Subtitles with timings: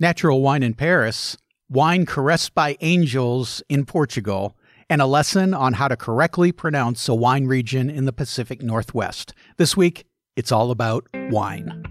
[0.00, 1.36] Natural wine in Paris,
[1.68, 4.56] wine caressed by angels in Portugal,
[4.90, 9.32] and a lesson on how to correctly pronounce a wine region in the Pacific Northwest.
[9.56, 10.04] This week,
[10.34, 11.84] it's all about wine.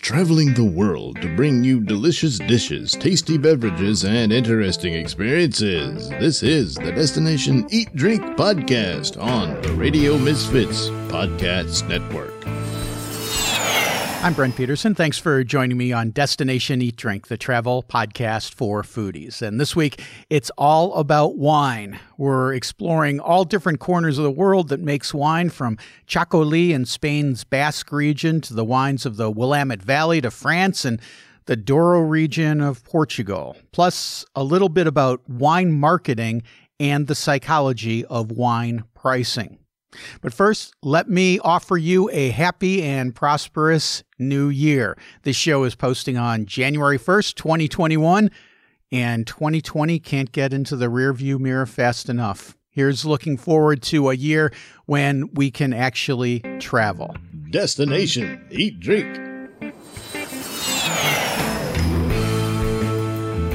[0.00, 6.08] Traveling the world to bring you delicious dishes, tasty beverages, and interesting experiences.
[6.08, 12.59] This is the Destination Eat Drink Podcast on the Radio Misfits Podcast Network.
[14.22, 14.94] I'm Brent Peterson.
[14.94, 19.40] Thanks for joining me on Destination Eat Drink, the travel podcast for foodies.
[19.40, 21.98] And this week, it's all about wine.
[22.18, 27.44] We're exploring all different corners of the world that makes wine from Chacolí in Spain's
[27.44, 31.00] Basque region to the wines of the Willamette Valley to France and
[31.46, 36.42] the Douro region of Portugal, plus a little bit about wine marketing
[36.78, 39.60] and the psychology of wine pricing.
[40.20, 44.96] But first, let me offer you a happy and prosperous new year.
[45.22, 48.30] This show is posting on January 1st, 2021,
[48.92, 52.56] and 2020 can't get into the rearview mirror fast enough.
[52.68, 54.52] Here's looking forward to a year
[54.86, 57.16] when we can actually travel.
[57.50, 59.29] Destination Eat Drink.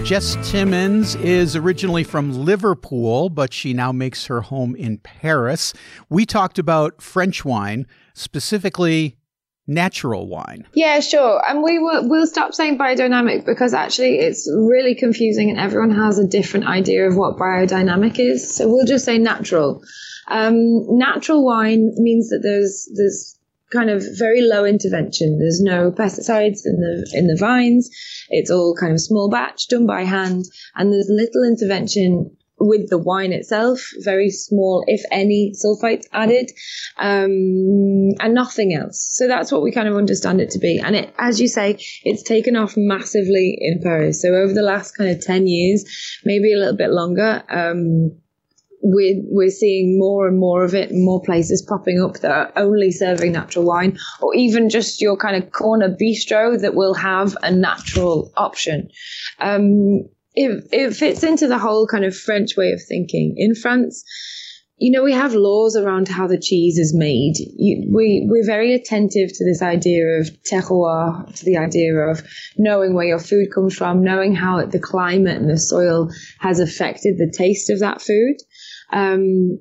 [0.05, 5.73] Jess Timmons is originally from Liverpool, but she now makes her home in Paris.
[6.09, 9.17] We talked about French wine, specifically
[9.65, 10.67] natural wine.
[10.75, 11.41] Yeah, sure.
[11.49, 16.19] And we will we'll stop saying biodynamic because actually it's really confusing and everyone has
[16.19, 18.55] a different idea of what biodynamic is.
[18.55, 19.81] So we'll just say natural.
[20.27, 23.34] Um, natural wine means that there's there's
[23.71, 25.39] kind of very low intervention.
[25.39, 27.89] There's no pesticides in the in the vines.
[28.29, 32.97] It's all kind of small batch done by hand, and there's little intervention with the
[32.97, 33.81] wine itself.
[33.99, 36.49] Very small, if any, sulfites added,
[36.97, 39.13] um, and nothing else.
[39.17, 40.79] So that's what we kind of understand it to be.
[40.83, 44.21] And it, as you say, it's taken off massively in Paris.
[44.21, 45.83] So over the last kind of ten years,
[46.23, 47.43] maybe a little bit longer.
[47.49, 48.17] Um,
[48.87, 52.91] we're, we're seeing more and more of it, more places popping up that are only
[52.91, 57.51] serving natural wine, or even just your kind of corner bistro that will have a
[57.51, 58.89] natural option.
[59.39, 63.33] Um, it, it fits into the whole kind of French way of thinking.
[63.37, 64.03] In France,
[64.77, 67.35] you know, we have laws around how the cheese is made.
[67.37, 72.21] You, we, we're very attentive to this idea of terroir, to the idea of
[72.57, 77.17] knowing where your food comes from, knowing how the climate and the soil has affected
[77.17, 78.35] the taste of that food.
[78.91, 79.59] Um,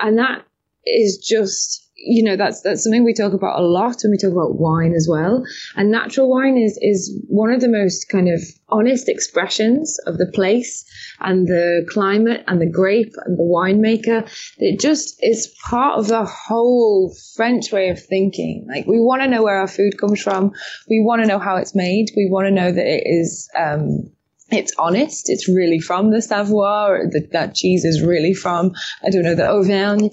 [0.00, 0.44] and that
[0.84, 4.32] is just, you know, that's, that's something we talk about a lot when we talk
[4.32, 5.44] about wine as well.
[5.76, 10.30] And natural wine is, is one of the most kind of honest expressions of the
[10.34, 10.84] place
[11.20, 14.28] and the climate and the grape and the winemaker.
[14.58, 18.66] It just is part of the whole French way of thinking.
[18.68, 20.52] Like we want to know where our food comes from.
[20.88, 22.10] We want to know how it's made.
[22.16, 24.10] We want to know that it is, um,
[24.54, 25.28] it's honest.
[25.28, 27.08] It's really from the Savoie.
[27.10, 28.72] That, that cheese is really from,
[29.04, 30.10] I don't know, the Auvergne.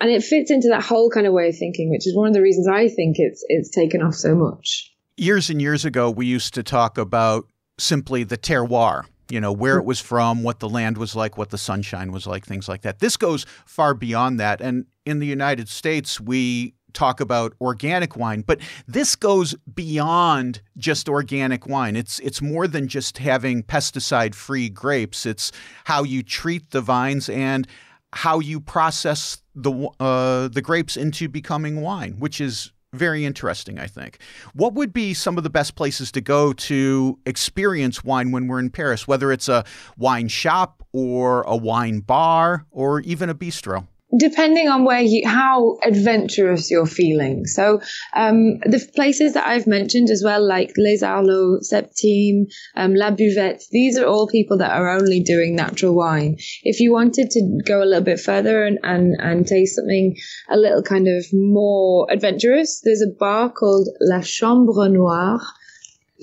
[0.00, 2.34] And it fits into that whole kind of way of thinking, which is one of
[2.34, 4.92] the reasons I think it's, it's taken off so much.
[5.16, 7.46] Years and years ago, we used to talk about
[7.78, 11.50] simply the terroir, you know, where it was from, what the land was like, what
[11.50, 12.98] the sunshine was like, things like that.
[12.98, 14.60] This goes far beyond that.
[14.60, 21.08] And in the United States, we talk about organic wine, but this goes beyond just
[21.08, 21.96] organic wine.
[21.96, 25.26] It's it's more than just having pesticide-free grapes.
[25.26, 25.52] It's
[25.84, 27.66] how you treat the vines and
[28.12, 33.86] how you process the uh, the grapes into becoming wine, which is very interesting, I
[33.86, 34.18] think.
[34.52, 38.58] What would be some of the best places to go to experience wine when we're
[38.58, 39.64] in Paris, whether it's a
[39.96, 43.88] wine shop or a wine bar or even a bistro?
[44.16, 47.80] Depending on where you how adventurous you're feeling so
[48.14, 52.44] um, the places that i've mentioned as well like les arlots septime
[52.76, 56.36] um, la buvette these are all people that are only doing natural wine.
[56.62, 60.16] If you wanted to go a little bit further and, and, and taste something
[60.48, 65.40] a little kind of more adventurous there's a bar called la chambre noire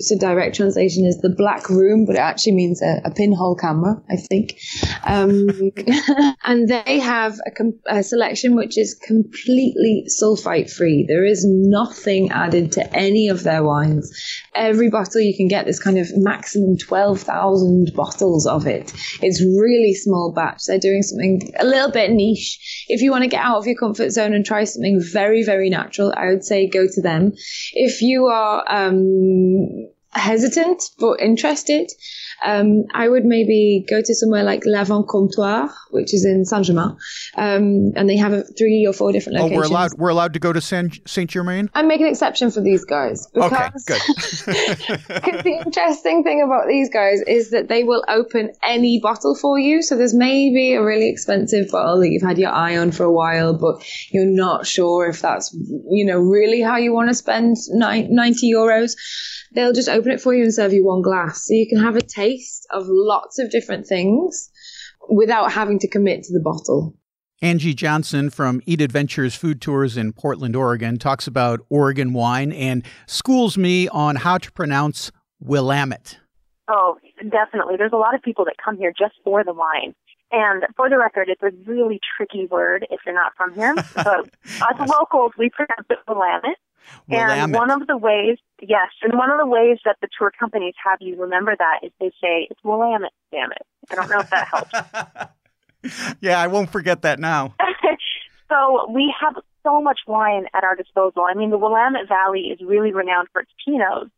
[0.00, 4.00] so direct translation is the black room, but it actually means a, a pinhole camera,
[4.10, 4.58] I think.
[5.04, 5.48] Um,
[6.44, 11.04] and they have a, com- a, selection which is completely sulfite free.
[11.06, 14.10] There is nothing added to any of their wines.
[14.54, 18.92] Every bottle you can get this kind of maximum 12,000 bottles of it.
[19.20, 20.64] It's really small batch.
[20.66, 22.86] They're doing something a little bit niche.
[22.88, 25.68] If you want to get out of your comfort zone and try something very, very
[25.68, 27.32] natural, I would say go to them.
[27.74, 31.90] If you are, um, hesitant but interested,
[32.44, 36.96] um, I would maybe go to somewhere like L'Avant Comptoir, which is in Saint Germain,
[37.36, 39.56] um, and they have a, three or four different locations.
[39.56, 41.70] Oh, we're allowed we're allowed to go to Saint Germain.
[41.74, 44.98] I make an exception for these guys because okay, good.
[45.08, 49.58] because the interesting thing about these guys is that they will open any bottle for
[49.58, 49.82] you.
[49.82, 53.12] So there's maybe a really expensive bottle that you've had your eye on for a
[53.12, 55.54] while, but you're not sure if that's
[55.90, 58.96] you know really how you want to spend 90 euros
[59.52, 61.46] they'll just open it for you and serve you one glass.
[61.46, 62.29] So you can have a taste
[62.70, 64.50] of lots of different things
[65.08, 66.94] without having to commit to the bottle.
[67.42, 72.84] Angie Johnson from Eat Adventures Food Tours in Portland, Oregon talks about Oregon wine and
[73.06, 75.10] schools me on how to pronounce
[75.40, 76.18] Willamette.
[76.68, 77.76] Oh, definitely.
[77.78, 79.94] There's a lot of people that come here just for the wine.
[80.32, 83.74] And for the record, it's a really tricky word if you're not from here.
[84.04, 86.58] So as locals, we pronounce it Willamette.
[87.08, 90.74] And one of the ways, yes, and one of the ways that the tour companies
[90.84, 93.66] have you remember that is they say it's Willamette, damn it.
[93.90, 96.16] I don't know if that helps.
[96.20, 97.54] yeah, I won't forget that now.
[98.48, 101.24] so we have so much wine at our disposal.
[101.28, 104.10] I mean, the Willamette Valley is really renowned for its pinots,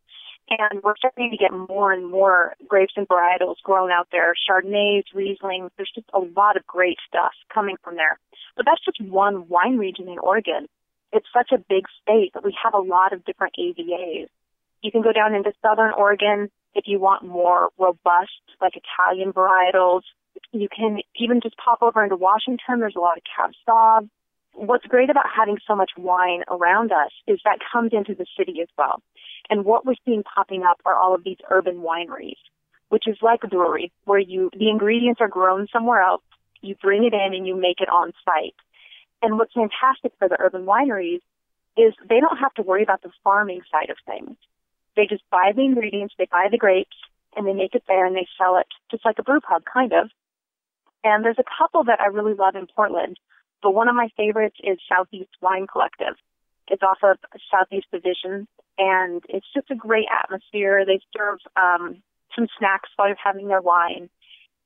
[0.49, 4.33] and we're starting to get more and more grapes and varietals grown out there.
[4.49, 8.19] Chardonnays, Rieslings, there's just a lot of great stuff coming from there.
[8.55, 10.67] But that's just one wine region in Oregon
[11.13, 14.27] it's such a big state that we have a lot of different AVAs.
[14.81, 20.01] You can go down into southern Oregon if you want more robust, like Italian varietals.
[20.51, 22.79] You can even just pop over into Washington.
[22.79, 24.09] There's a lot of Cab Sauv.
[24.55, 28.61] What's great about having so much wine around us is that comes into the city
[28.61, 29.01] as well.
[29.49, 32.37] And what we're seeing popping up are all of these urban wineries,
[32.89, 36.23] which is like a brewery where you, the ingredients are grown somewhere else.
[36.61, 38.55] You bring it in and you make it on site.
[39.23, 41.21] And what's fantastic for the urban wineries
[41.77, 44.35] is they don't have to worry about the farming side of things.
[44.95, 46.97] They just buy the ingredients, they buy the grapes,
[47.35, 49.93] and they make it there and they sell it just like a brew pub, kind
[49.93, 50.09] of.
[51.03, 53.17] And there's a couple that I really love in Portland,
[53.63, 56.15] but one of my favorites is Southeast Wine Collective.
[56.67, 57.17] It's off of
[57.49, 58.47] Southeast Division,
[58.77, 60.85] and it's just a great atmosphere.
[60.85, 62.03] They serve um,
[62.35, 64.09] some snacks while you're having their wine.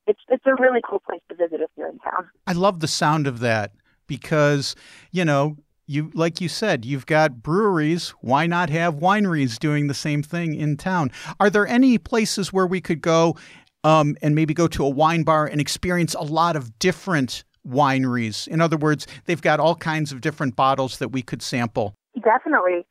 [0.06, 2.30] It's it's a really cool place to visit if you're in town.
[2.46, 3.72] I love the sound of that
[4.08, 4.76] because,
[5.12, 5.58] you know,
[5.88, 8.10] you like you said, you've got breweries.
[8.22, 11.12] Why not have wineries doing the same thing in town?
[11.40, 13.36] Are there any places where we could go
[13.84, 18.48] um, and maybe go to a wine bar and experience a lot of different wineries?
[18.48, 21.94] In other words, they've got all kinds of different bottles that we could sample.
[22.22, 22.86] Definitely.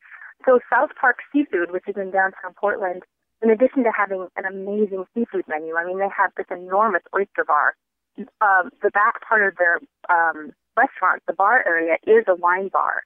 [0.45, 3.03] So South Park Seafood, which is in downtown Portland,
[3.41, 7.45] in addition to having an amazing seafood menu, I mean, they have this enormous oyster
[7.45, 7.75] bar.
[8.41, 9.79] Um, the back part of their
[10.09, 13.03] um, restaurant, the bar area is a wine bar.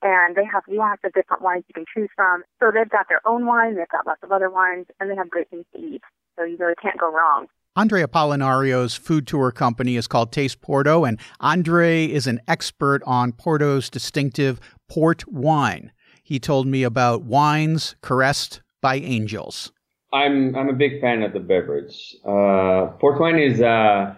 [0.00, 2.44] And they have lots of different wines you can choose from.
[2.60, 5.28] So they've got their own wine, they've got lots of other wines, and they have
[5.28, 6.02] great things to eat.
[6.36, 7.48] So you really can't go wrong.
[7.74, 13.32] Andre Apollinario's food tour company is called Taste Porto, and Andre is an expert on
[13.32, 15.92] Porto's distinctive port wine.
[16.22, 19.72] He told me about wines caressed by angels.
[20.12, 22.16] I'm I'm a big fan of the beverage.
[22.24, 24.16] Uh, port wine is a,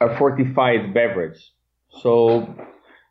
[0.00, 1.52] a fortified beverage,
[2.02, 2.54] so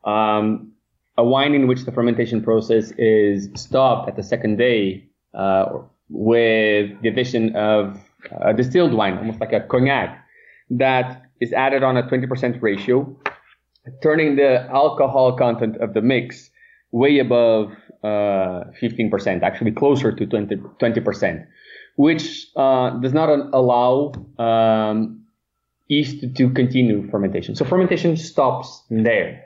[0.03, 0.71] um,
[1.18, 5.65] a wine in which the fermentation process is stopped at the second day uh,
[6.09, 8.00] with the addition of
[8.41, 10.24] a distilled wine, almost like a cognac,
[10.69, 13.15] that is added on a 20% ratio,
[14.01, 16.50] turning the alcohol content of the mix
[16.91, 17.71] way above
[18.03, 21.45] uh, 15%, actually closer to 20, 20%
[21.95, 25.23] which uh, does not allow um,
[25.87, 27.55] yeast to continue fermentation.
[27.55, 29.43] So fermentation stops there.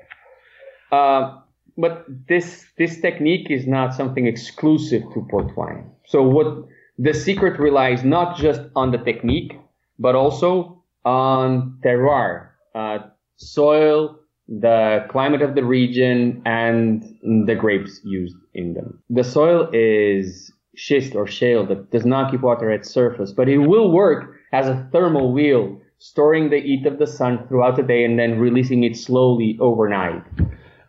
[0.92, 1.40] Uh,
[1.78, 5.90] but this this technique is not something exclusive to port wine.
[6.06, 6.66] So what
[6.98, 9.54] the secret relies not just on the technique,
[10.00, 13.00] but also on terroir, uh,
[13.36, 17.04] soil, the climate of the region, and
[17.48, 19.02] the grapes used in them.
[19.10, 23.58] The soil is schist or shale that does not keep water at surface, but it
[23.58, 28.04] will work as a thermal wheel storing the heat of the sun throughout the day
[28.04, 30.24] and then releasing it slowly overnight.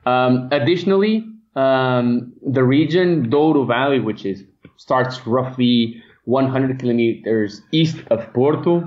[0.06, 1.24] Um, additionally,
[1.56, 4.44] um, the region Douro Valley, which is
[4.76, 8.84] starts roughly 100 kilometers east of Porto,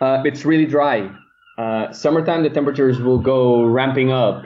[0.00, 1.10] uh, it's really dry.
[1.58, 4.44] Uh, summertime, the temperatures will go ramping up,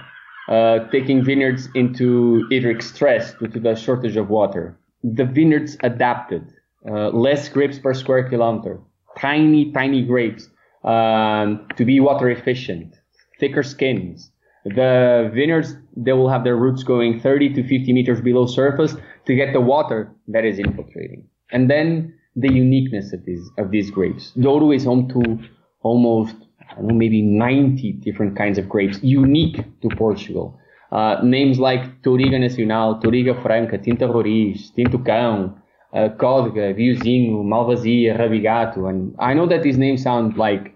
[0.49, 4.79] uh, taking vineyards into hydric stress due to the shortage of water.
[5.05, 6.53] The vineyards adapted,
[6.91, 8.81] uh, less grapes per square kilometer,
[9.19, 10.49] tiny, tiny grapes
[10.85, 12.95] um, to be water efficient,
[13.41, 14.31] thicker skins.
[14.65, 18.97] The vineyards, they will have their roots going 30 to 50 meters below surface
[19.27, 21.29] to get the water that is infiltrating.
[21.53, 24.33] And then the uniqueness of these of these grapes.
[24.33, 25.39] Douro is home to
[25.83, 26.37] almost
[26.69, 30.59] I don't know, maybe 90 different kinds of grapes, unique to Portugal.
[30.93, 35.57] Uh, names like Touriga Nacional, Touriga Franca, Tinta Roriz, Tinto Cão,
[35.97, 38.89] uh, Códega, Viosinho, Malvasia, Rabigato.
[38.89, 40.75] And I know that these names sound like,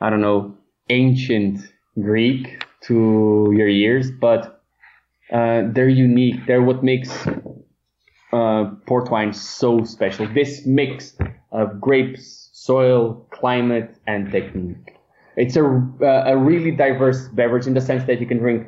[0.00, 0.54] I don't know,
[0.90, 1.60] ancient
[2.00, 4.62] Greek to your ears, but
[5.32, 6.46] uh, they're unique.
[6.46, 7.26] They're what makes
[8.32, 10.26] uh, port wine so special.
[10.34, 11.16] This mix
[11.52, 14.98] of grapes, soil, climate, and technique.
[15.36, 18.66] It's a, uh, a really diverse beverage in the sense that you can drink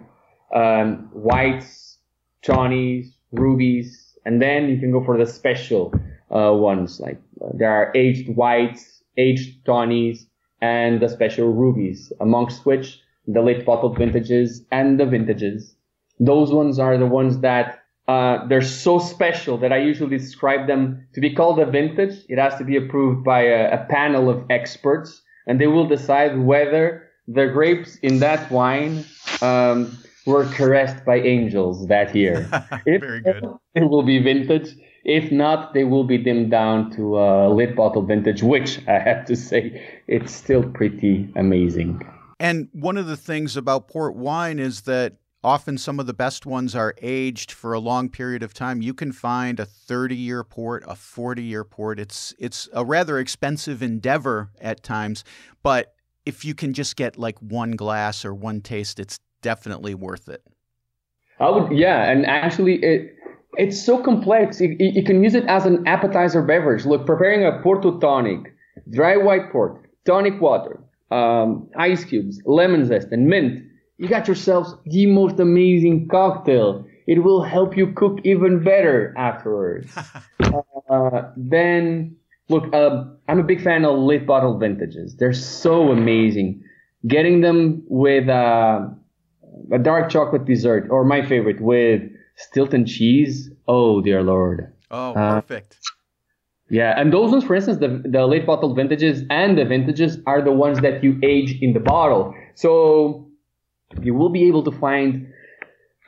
[0.55, 1.99] um, whites,
[2.43, 5.93] tawnies, rubies, and then you can go for the special
[6.31, 7.01] uh, ones.
[7.01, 10.27] Like uh, there are aged whites, aged tawnies,
[10.61, 15.75] and the special rubies, amongst which the late bottled vintages and the vintages.
[16.19, 21.07] Those ones are the ones that uh, they're so special that I usually describe them
[21.15, 22.25] to be called a vintage.
[22.29, 26.39] It has to be approved by a, a panel of experts, and they will decide
[26.39, 29.05] whether the grapes in that wine
[29.41, 32.49] um, were caressed by angels that year.
[32.85, 33.45] Very good.
[33.75, 34.77] It will be vintage.
[35.05, 39.25] If not, they will be dimmed down to a late bottle vintage, which I have
[39.27, 42.01] to say, it's still pretty amazing.
[42.39, 46.47] And one of the things about port wine is that often some of the best
[46.47, 48.81] ones are aged for a long period of time.
[48.83, 51.99] You can find a 30-year port, a 40-year port.
[51.99, 55.25] It's it's a rather expensive endeavor at times,
[55.63, 60.29] but if you can just get like one glass or one taste, it's definitely worth
[60.29, 60.43] it.
[61.39, 63.17] I would, yeah, and actually, it
[63.57, 64.61] it's so complex.
[64.61, 66.85] You, you can use it as an appetizer beverage.
[66.87, 68.55] Look, preparing a Porto tonic,
[68.91, 70.81] dry white port, tonic water,
[71.11, 73.65] um, ice cubes, lemon zest, and mint.
[73.99, 76.85] You got yourselves the most amazing cocktail.
[77.07, 79.93] It will help you cook even better afterwards.
[80.89, 82.17] uh, then,
[82.49, 85.17] look, uh, I'm a big fan of late bottle vintages.
[85.17, 86.63] They're so amazing.
[87.07, 88.87] Getting them with uh,
[89.73, 92.03] a dark chocolate dessert, or my favorite, with
[92.37, 93.51] Stilton cheese.
[93.69, 94.73] Oh, dear Lord.
[94.91, 95.79] Oh, perfect.
[95.81, 95.91] Uh,
[96.71, 100.41] yeah, and those ones, for instance, the, the late bottled vintages and the vintages are
[100.41, 102.35] the ones that you age in the bottle.
[102.55, 103.29] So
[104.01, 105.31] you will be able to find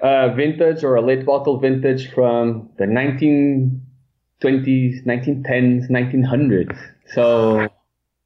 [0.00, 6.78] a vintage or a late bottle vintage from the 1920s, 1910s, 1900s.
[7.08, 7.68] So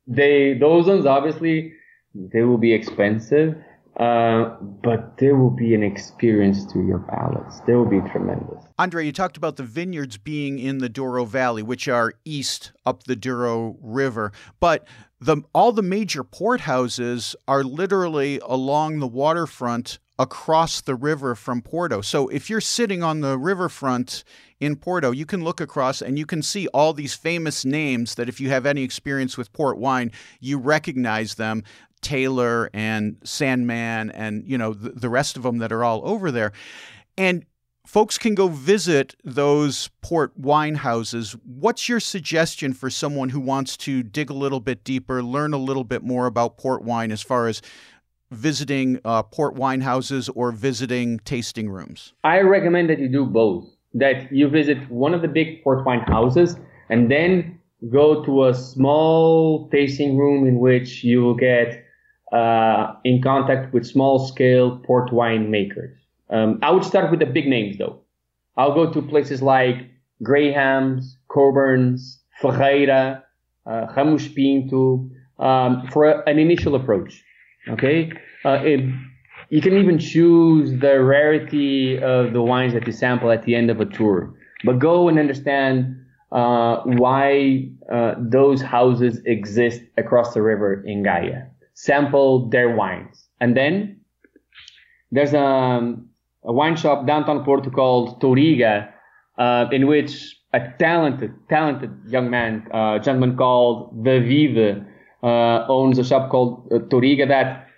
[0.06, 1.72] they those ones obviously
[2.14, 3.56] they will be expensive,
[3.98, 7.60] uh, but there will be an experience to your palates.
[7.66, 8.64] They will be tremendous.
[8.78, 13.04] Andre, you talked about the vineyards being in the Douro Valley, which are east up
[13.04, 14.86] the Douro River, but
[15.20, 21.62] the all the major port houses are literally along the waterfront across the river from
[21.62, 22.00] Porto.
[22.00, 24.24] So if you're sitting on the riverfront
[24.58, 28.28] in Porto, you can look across and you can see all these famous names that
[28.28, 31.62] if you have any experience with port wine, you recognize them.
[32.00, 36.30] Taylor and Sandeman and you know the, the rest of them that are all over
[36.30, 36.52] there.
[37.16, 37.44] And
[37.88, 41.34] folks can go visit those port wine houses.
[41.44, 45.58] What's your suggestion for someone who wants to dig a little bit deeper, learn a
[45.58, 47.62] little bit more about port wine as far as
[48.30, 52.12] visiting uh, port wine houses or visiting tasting rooms?
[52.24, 53.64] I recommend that you do both.
[53.94, 56.56] That you visit one of the big port wine houses
[56.90, 57.58] and then
[57.90, 61.84] go to a small tasting room in which you will get
[62.32, 65.96] uh, in contact with small scale port wine makers.
[66.30, 68.00] Um, I would start with the big names though.
[68.56, 69.76] I'll go to places like
[70.22, 73.24] Graham's, Cockburn's, Ferreira,
[73.66, 75.08] uh, Ramos Pinto
[75.38, 77.22] um, for a, an initial approach.
[77.68, 78.10] Okay,
[78.44, 78.80] uh, it,
[79.50, 83.70] you can even choose the rarity of the wines that you sample at the end
[83.70, 84.34] of a tour.
[84.64, 85.96] But go and understand
[86.32, 91.44] uh, why uh, those houses exist across the river in Gaia.
[91.80, 94.00] Sample their wines, and then
[95.12, 95.94] there's a,
[96.44, 98.88] a wine shop downtown Porto called Touriga,
[99.38, 104.84] uh, in which a talented, talented young man, uh, gentleman called David,
[105.22, 107.68] uh, owns a shop called uh, Touriga that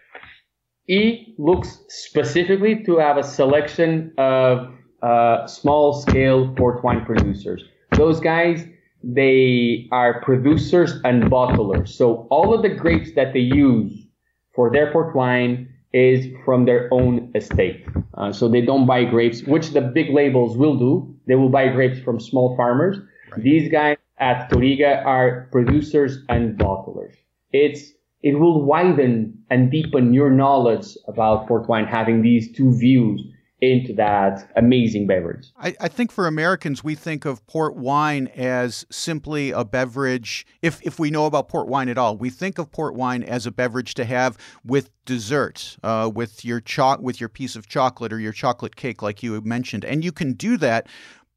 [0.86, 7.62] he looks specifically to have a selection of uh, small scale port wine producers.
[7.96, 8.66] Those guys,
[9.02, 11.88] they are producers and bottlers.
[11.88, 14.06] So all of the grapes that they use
[14.54, 17.86] for their port wine is from their own estate.
[18.14, 21.14] Uh, so they don't buy grapes, which the big labels will do.
[21.26, 22.98] They will buy grapes from small farmers.
[23.32, 23.42] Right.
[23.42, 27.14] These guys at Touriga are producers and bottlers.
[27.52, 27.92] It's
[28.22, 33.22] it will widen and deepen your knowledge about port wine having these two views
[33.60, 35.52] into that amazing beverage.
[35.58, 40.46] I, I, think for Americans, we think of port wine as simply a beverage.
[40.62, 43.46] If if we know about port wine at all, we think of port wine as
[43.46, 48.12] a beverage to have with dessert, uh, with your cho- with your piece of chocolate
[48.12, 50.88] or your chocolate cake, like you mentioned, and you can do that.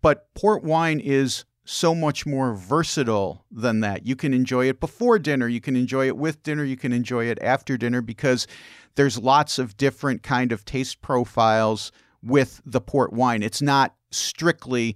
[0.02, 4.06] But port wine is so much more versatile than that.
[4.06, 7.26] You can enjoy it before dinner, you can enjoy it with dinner, you can enjoy
[7.26, 8.48] it after dinner because
[8.96, 11.92] there's lots of different kind of taste profiles
[12.24, 13.44] with the port wine.
[13.44, 14.96] It's not strictly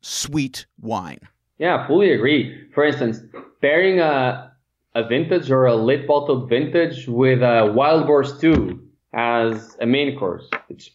[0.00, 1.20] sweet wine.
[1.58, 2.68] Yeah, fully agree.
[2.74, 3.20] For instance,
[3.60, 4.52] pairing a
[4.94, 10.18] a vintage or a late bottled vintage with a wild boar stew as a main
[10.18, 10.90] course, it's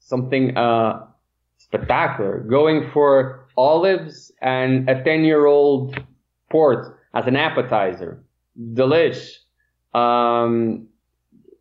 [0.00, 1.04] something uh,
[1.58, 2.40] spectacular.
[2.40, 5.98] Going for olives and a 10 year old
[6.50, 8.24] port as an appetizer.
[8.72, 9.36] Delish.
[9.94, 10.88] Um,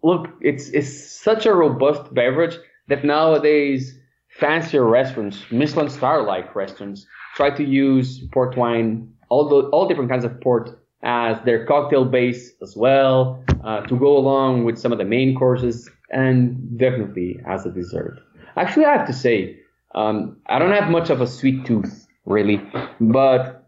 [0.03, 3.97] look, it's, it's such a robust beverage that nowadays
[4.29, 10.09] fancier restaurants, Michelin star like restaurants, try to use port wine, all, the, all different
[10.09, 14.91] kinds of port as their cocktail base as well, uh, to go along with some
[14.91, 18.19] of the main courses and definitely as a dessert.
[18.55, 19.59] Actually, I have to say,
[19.95, 22.61] um, I don't have much of a sweet tooth, really,
[22.99, 23.67] but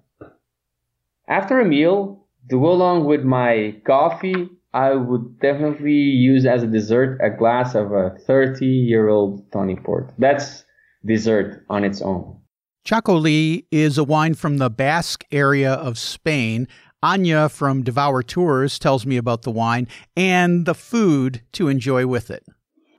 [1.28, 6.68] after a meal, to go along with my coffee, I would definitely use as a
[6.68, 10.14] dessert a glass of a 30 year old Tawny Port.
[10.18, 10.66] That's
[11.06, 12.40] dessert on its own.
[12.86, 16.68] Chacolí is a wine from the Basque area of Spain.
[17.02, 22.30] Anya from Devour Tours tells me about the wine and the food to enjoy with
[22.30, 22.44] it.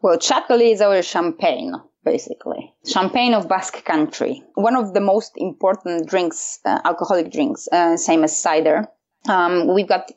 [0.02, 1.74] Well, Chacolí is our champagne
[2.04, 2.72] basically.
[2.86, 4.42] Champagne of Basque country.
[4.54, 8.88] One of the most important drinks, uh, alcoholic drinks, uh, same as cider.
[9.28, 10.10] Um, we've got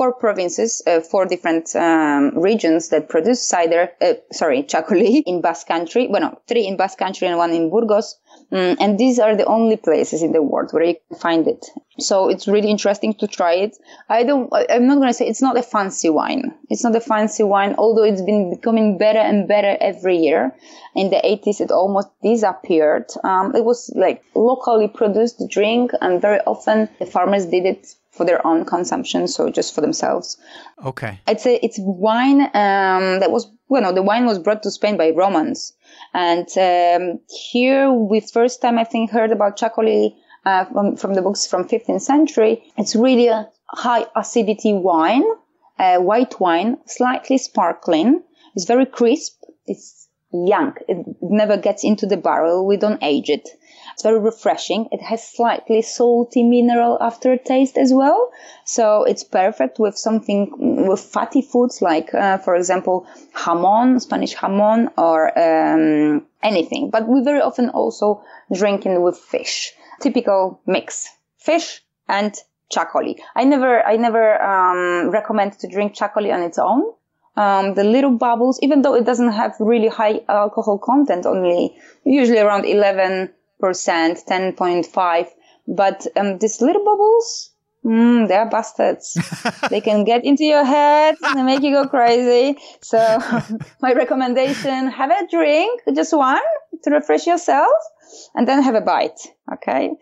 [0.00, 5.66] four provinces, uh, four different um, regions that produce cider, uh, sorry, Chacolí in Basque
[5.68, 6.08] country.
[6.08, 8.18] Well, three in Basque country and one in Burgos.
[8.52, 11.66] Mm, and these are the only places in the world where you can find it.
[11.98, 13.76] So it's really interesting to try it.
[14.08, 16.54] I don't, I'm not going to say it's not a fancy wine.
[16.68, 20.52] It's not a fancy wine, although it's been becoming better and better every year.
[20.96, 23.06] In the 80s, it almost disappeared.
[23.22, 28.26] Um, it was like locally produced drink and very often the farmers did it for
[28.26, 30.36] their own consumption, so just for themselves.
[30.84, 31.20] Okay.
[31.28, 34.96] It's a, it's wine um, that was well, no, the wine was brought to Spain
[34.96, 35.72] by Romans,
[36.12, 41.22] and um, here we first time I think heard about Chacolí uh, from, from the
[41.22, 42.62] books from 15th century.
[42.76, 45.24] It's really a high acidity wine,
[45.78, 48.22] uh, white wine, slightly sparkling.
[48.54, 49.42] It's very crisp.
[49.66, 50.76] It's young.
[50.88, 52.66] It never gets into the barrel.
[52.66, 53.48] We don't age it.
[53.92, 54.88] It's very refreshing.
[54.92, 58.32] It has slightly salty mineral aftertaste as well.
[58.64, 64.88] So it's perfect with something with fatty foods like, uh, for example, jamon, Spanish jamon
[64.96, 66.90] or um, anything.
[66.90, 68.22] But we very often also
[68.52, 69.72] drink it with fish.
[70.00, 71.08] Typical mix.
[71.38, 72.34] Fish and
[72.72, 73.18] chacolí.
[73.34, 76.82] I never, I never um, recommend to drink chacolí on its own.
[77.36, 82.38] Um, the little bubbles, even though it doesn't have really high alcohol content, only usually
[82.38, 85.26] around 11 percent, 10.5.
[85.68, 87.50] But um, these little bubbles,
[87.84, 89.16] mm, they're bastards.
[89.70, 92.58] they can get into your head and make you go crazy.
[92.80, 92.98] So
[93.80, 96.40] my recommendation, have a drink, just one
[96.84, 97.72] to refresh yourself
[98.34, 99.20] and then have a bite.
[99.52, 99.92] Okay.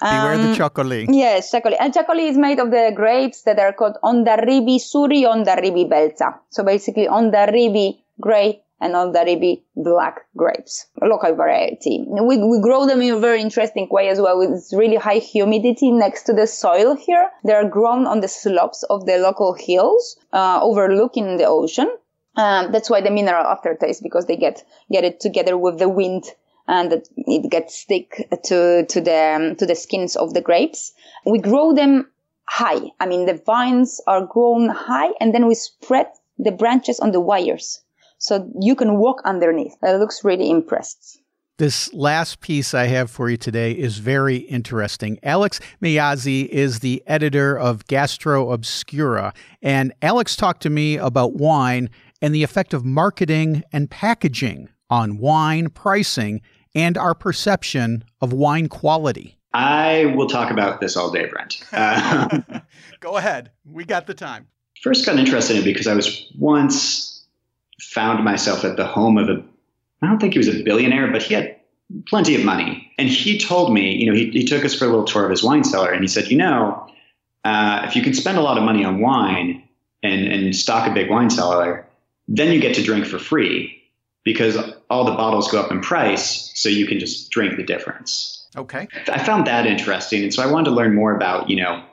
[0.00, 1.06] Beware um, the Chacolí.
[1.10, 1.76] Yes, Chacolí.
[1.78, 6.38] And Chacolí is made of the grapes that are called Hondarribi Zuri, Hondarribi Beltza.
[6.48, 12.04] So basically Hondarribi gray and Hondarribi black grapes, local variety.
[12.08, 15.92] We, we grow them in a very interesting way as well with really high humidity
[15.92, 17.30] next to the soil here.
[17.44, 21.90] They are grown on the slopes of the local hills, uh, overlooking the ocean.
[22.36, 26.24] Um, that's why the mineral aftertaste, because they get, get it together with the wind
[26.66, 30.92] and it gets stick to, to the, um, to the skins of the grapes.
[31.26, 32.10] We grow them
[32.48, 32.80] high.
[32.98, 36.06] I mean, the vines are grown high and then we spread
[36.38, 37.82] the branches on the wires
[38.20, 39.74] so you can walk underneath.
[39.82, 41.20] It looks really impressed.
[41.58, 45.18] This last piece I have for you today is very interesting.
[45.22, 51.90] Alex Mayyasi is the editor of Gastro Obscura, and Alex talked to me about wine
[52.22, 56.40] and the effect of marketing and packaging on wine pricing
[56.74, 59.38] and our perception of wine quality.
[59.52, 61.62] I will talk about this all day, Brent.
[61.72, 62.60] Uh,
[63.00, 63.50] Go ahead.
[63.64, 64.46] We got the time.
[64.82, 67.09] First, got interested in it because I was once
[67.80, 69.42] found myself at the home of a,
[70.02, 71.56] I don't think he was a billionaire, but he had
[72.06, 72.90] plenty of money.
[72.98, 75.30] And he told me, you know, he, he took us for a little tour of
[75.30, 76.86] his wine cellar and he said, you know,
[77.44, 79.62] uh, if you can spend a lot of money on wine
[80.02, 81.86] and, and stock a big wine cellar,
[82.28, 83.80] then you get to drink for free
[84.24, 84.56] because
[84.88, 88.46] all the bottles go up in price, so you can just drink the difference.
[88.56, 88.88] Okay.
[89.08, 91.84] I found that interesting, and so I wanted to learn more about you know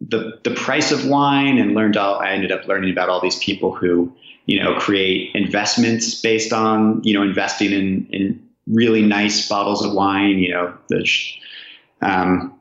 [0.00, 2.20] the the price of wine, and learned all.
[2.20, 4.12] I ended up learning about all these people who
[4.48, 9.92] you know create investments based on you know investing in in really nice bottles of
[9.92, 10.38] wine.
[10.38, 11.08] You know the
[12.02, 12.58] um,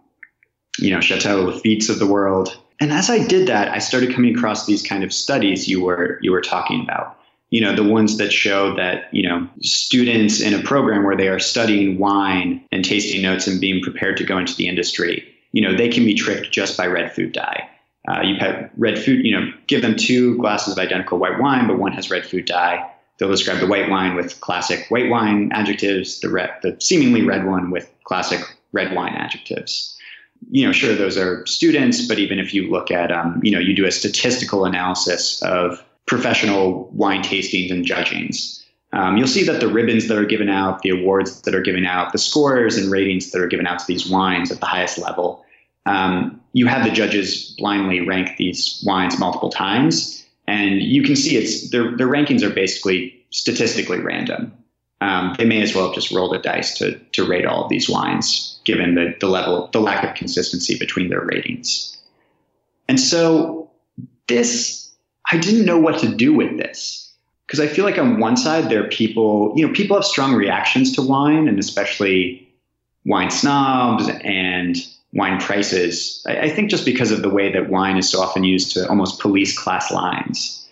[0.78, 2.56] you know Chateau Lafite's of the world.
[2.80, 6.20] And as I did that, I started coming across these kind of studies you were
[6.22, 7.18] you were talking about
[7.50, 11.30] you know, the ones that show that, you know, students in a program where they
[11.30, 15.62] are studying wine and tasting notes and being prepared to go into the industry, you
[15.62, 17.70] know, they can be tricked just by red food dye.
[18.08, 21.68] Uh, you have red food, you know, give them two glasses of identical white wine,
[21.68, 22.90] but one has red food dye.
[23.18, 27.46] They'll describe the white wine with classic white wine adjectives, the red, the seemingly red
[27.46, 28.42] one with classic
[28.72, 29.98] red wine adjectives.
[30.52, 33.60] You know, sure, those are students, but even if you look at, um, you know,
[33.60, 38.64] you do a statistical analysis of professional wine tastings and judgings.
[38.94, 41.86] Um, you'll see that the ribbons that are given out, the awards that are given
[41.86, 44.98] out, the scores and ratings that are given out to these wines at the highest
[44.98, 45.44] level,
[45.88, 51.38] um, you have the judges blindly rank these wines multiple times, and you can see
[51.38, 54.54] it's their their rankings are basically statistically random.
[55.00, 57.70] Um, they may as well have just rolled a dice to to rate all of
[57.70, 61.98] these wines, given the the level the lack of consistency between their ratings.
[62.90, 63.70] And so
[64.28, 64.92] this
[65.32, 67.12] I didn't know what to do with this
[67.46, 70.34] because I feel like on one side there are people, you know, people have strong
[70.34, 72.48] reactions to wine and especially
[73.06, 74.78] wine snobs and
[75.18, 76.24] wine prices.
[76.28, 78.88] I, I think just because of the way that wine is so often used to
[78.88, 80.64] almost police class lines.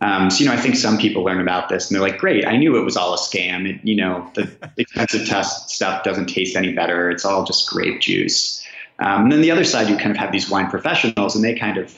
[0.00, 2.46] Um, so, you know, I think some people learn about this and they're like, great,
[2.46, 3.68] I knew it was all a scam.
[3.68, 7.10] It, you know, the expensive test stuff doesn't taste any better.
[7.10, 8.64] It's all just grape juice.
[9.00, 11.54] Um, and then the other side, you kind of have these wine professionals and they
[11.54, 11.92] kind of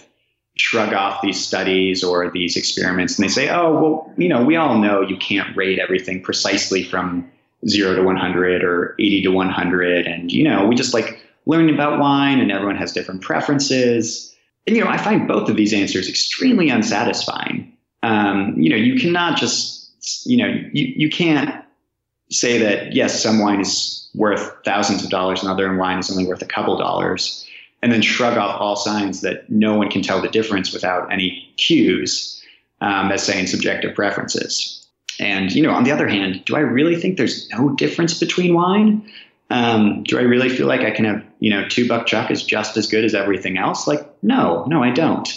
[0.57, 4.57] shrug off these studies or these experiments and they say, oh, well, you know, we
[4.57, 7.31] all know you can't rate everything precisely from
[7.69, 10.07] zero to 100 or 80 to 100.
[10.07, 14.33] And, you know, we just like learning about wine and everyone has different preferences.
[14.67, 17.77] And, you know, I find both of these answers extremely unsatisfying.
[18.05, 19.91] Um, you know, you cannot just,
[20.25, 21.65] you know, you, you can't
[22.31, 26.25] say that, yes, some wine is worth thousands of dollars and other wine is only
[26.25, 27.45] worth a couple dollars
[27.83, 31.53] and then shrug off all signs that no one can tell the difference without any
[31.57, 32.41] cues,
[32.81, 34.87] um, as saying subjective preferences.
[35.19, 38.55] And you know, on the other hand, do I really think there's no difference between
[38.55, 39.11] wine?
[39.51, 42.43] Um, do I really feel like I can have you know two buck chuck is
[42.43, 43.87] just as good as everything else?
[43.87, 45.29] Like, no, no, I don't.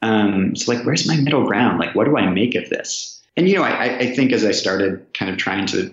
[0.00, 1.78] Um, so like, where's my middle ground?
[1.78, 3.20] Like, what do I make of this?
[3.36, 5.92] And you know, I, I think as I started kind of trying to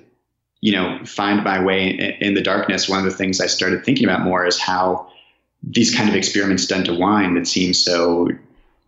[0.62, 3.84] you know find my way in, in the darkness, one of the things I started
[3.84, 5.08] thinking about more is how
[5.64, 8.30] these kind of experiments done to wine that seem so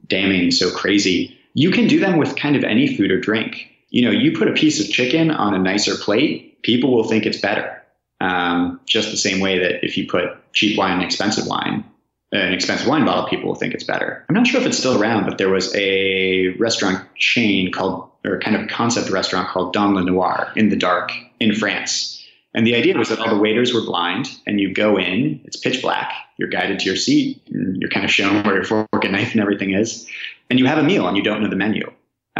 [0.08, 3.68] damning, so crazy, you can do them with kind of any food or drink.
[3.90, 7.26] You know, you put a piece of chicken on a nicer plate, people will think
[7.26, 7.81] it's better.
[8.22, 11.84] Um, just the same way that if you put cheap wine and expensive wine,
[12.32, 14.24] an expensive wine bottle, people will think it's better.
[14.30, 18.40] I'm not sure if it's still around, but there was a restaurant chain called, or
[18.40, 22.24] kind of concept restaurant called Dans le Noir in the dark in France.
[22.54, 25.58] And the idea was that all the waiters were blind, and you go in, it's
[25.58, 29.14] pitch black, you're guided to your seat, you're kind of shown where your fork and
[29.14, 30.08] knife and everything is,
[30.50, 31.92] and you have a meal and you don't know the menu.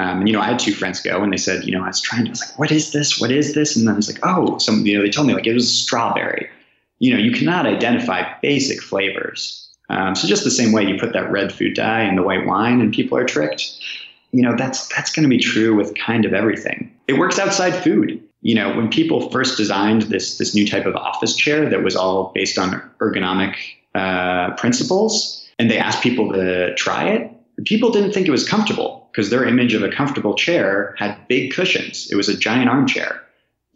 [0.02, 1.88] Um, and you know, I had two friends go, and they said, you know, I
[1.88, 3.20] was trying to, I was like, what is this?
[3.20, 3.76] What is this?
[3.76, 5.72] And then I was like, oh, some, you know, they told me like it was
[5.72, 6.50] strawberry.
[7.00, 9.70] You know, you cannot identify basic flavors.
[9.90, 12.48] Um, so just the same way you put that red food dye in the white
[12.48, 13.78] wine, and people are tricked.
[14.32, 16.92] You know, that's that's going to be true with kind of everything.
[17.08, 20.96] It works outside food you know, when people first designed this this new type of
[20.96, 23.56] office chair that was all based on ergonomic
[23.94, 27.32] uh, principles, and they asked people to try it,
[27.66, 31.54] people didn't think it was comfortable because their image of a comfortable chair had big
[31.54, 32.10] cushions.
[32.12, 33.22] It was a giant armchair.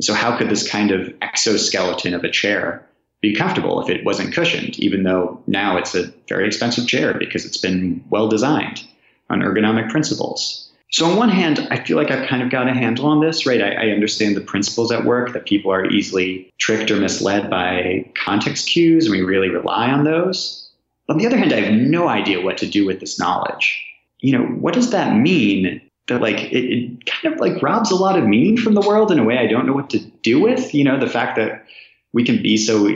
[0.02, 2.86] So how could this kind of exoskeleton of a chair
[3.22, 4.78] be comfortable if it wasn't cushioned?
[4.80, 8.84] Even though now it's a very expensive chair because it's been well designed
[9.30, 10.72] on ergonomic principles.
[10.92, 13.46] So on one hand, I feel like I've kind of got a handle on this,
[13.46, 13.62] right?
[13.62, 18.10] I, I, understand the principles at work that people are easily tricked or misled by
[18.16, 20.70] context cues, and we really rely on those.
[21.10, 23.84] On the other hand, I have no idea what to do with this knowledge.
[24.20, 25.82] You know, what does that mean?
[26.08, 29.12] That like it, it kind of like robs a lot of meaning from the world
[29.12, 30.74] in a way I don't know what to do with.
[30.74, 31.66] You know, the fact that
[32.14, 32.90] we can be so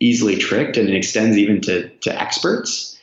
[0.00, 2.96] easily tricked and it extends even to to experts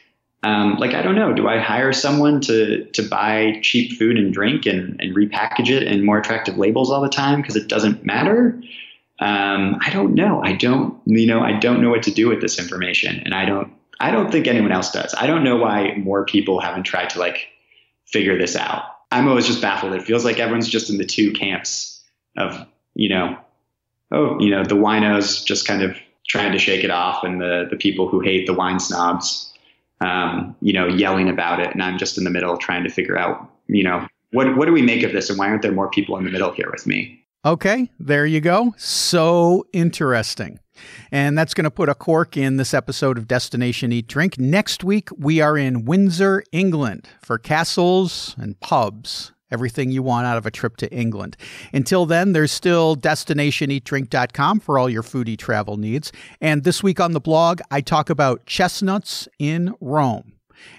[0.44, 4.34] um, like I don't know, do I hire someone to to buy cheap food and
[4.34, 8.06] drink and, and repackage it in more attractive labels all the time because it doesn't
[8.06, 8.62] matter?
[9.20, 10.44] Um, I don't know.
[10.44, 13.46] I don't you know I don't know what to do with this information, and I
[13.46, 15.16] don't I don't think anyone else does.
[15.18, 17.48] I don't know why more people haven't tried to like
[18.08, 18.84] figure this out.
[19.12, 19.94] I'm always just baffled.
[19.94, 22.02] It feels like everyone's just in the two camps
[22.38, 23.38] of you know,
[24.12, 25.96] oh, you know, the winos just kind of
[26.28, 29.54] trying to shake it off, and the the people who hate the wine snobs,
[30.02, 33.18] um, you know, yelling about it, and I'm just in the middle trying to figure
[33.18, 35.90] out, you know, what what do we make of this, and why aren't there more
[35.90, 37.20] people in the middle here with me?
[37.46, 38.74] Okay, there you go.
[38.78, 40.60] So interesting.
[41.12, 44.40] And that's going to put a cork in this episode of Destination Eat Drink.
[44.40, 50.36] Next week, we are in Windsor, England for castles and pubs everything you want out
[50.36, 51.38] of a trip to England.
[51.72, 56.12] Until then, there's still destinationeatdrink.com for all your foodie travel needs.
[56.42, 60.33] And this week on the blog, I talk about chestnuts in Rome.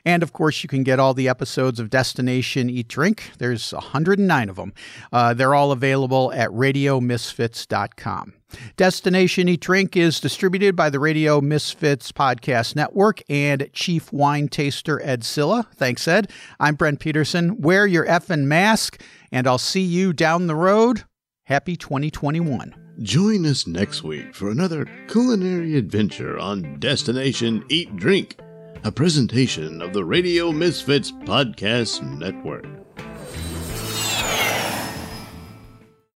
[0.05, 3.31] And of course, you can get all the episodes of Destination Eat Drink.
[3.39, 4.73] There's 109 of them.
[5.13, 8.35] Uh, they're all available at radiomisfits.com.
[8.77, 15.03] Destination Eat Drink is distributed by the Radio Misfits Podcast Network and Chief Wine Taster
[15.03, 15.67] Ed Silla.
[15.75, 16.31] Thanks, Ed.
[16.61, 17.61] I'm Brent Peterson.
[17.61, 19.01] Wear your effing mask,
[19.33, 21.05] and I'll see you down the road.
[21.45, 22.75] Happy 2021.
[23.03, 28.37] Join us next week for another culinary adventure on Destination Eat Drink
[28.85, 32.67] a presentation of the Radio Misfits Podcast Network.